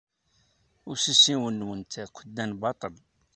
Ussisen-nwent 0.91 1.93
akk 2.03 2.15
ddan 2.27 2.51
baṭel. 2.61 2.95